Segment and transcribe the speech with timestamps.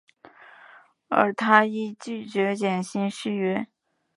[1.09, 3.67] 而他亦拒绝减薪续约。